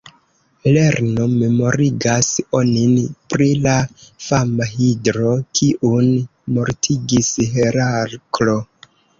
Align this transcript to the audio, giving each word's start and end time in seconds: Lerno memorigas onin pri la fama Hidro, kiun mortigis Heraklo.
Lerno 0.75 1.25
memorigas 1.33 2.29
onin 2.61 2.95
pri 3.33 3.49
la 3.67 3.75
fama 4.29 4.69
Hidro, 4.71 5.37
kiun 5.61 6.11
mortigis 6.57 7.31
Heraklo. 7.59 8.59